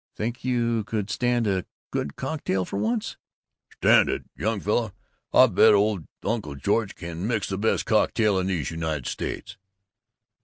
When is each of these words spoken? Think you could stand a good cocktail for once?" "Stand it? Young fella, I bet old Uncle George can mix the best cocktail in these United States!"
Think 0.15 0.43
you 0.43 0.83
could 0.85 1.11
stand 1.11 1.45
a 1.45 1.63
good 1.91 2.15
cocktail 2.15 2.65
for 2.65 2.77
once?" 2.79 3.17
"Stand 3.73 4.09
it? 4.09 4.23
Young 4.35 4.59
fella, 4.59 4.93
I 5.31 5.45
bet 5.45 5.75
old 5.75 6.05
Uncle 6.25 6.55
George 6.55 6.95
can 6.95 7.27
mix 7.27 7.47
the 7.47 7.59
best 7.59 7.85
cocktail 7.85 8.39
in 8.39 8.47
these 8.47 8.71
United 8.71 9.05
States!" 9.05 9.57